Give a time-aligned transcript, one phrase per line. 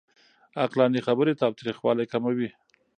[0.63, 2.49] عقلاني خبرې تاوتريخوالی کموي.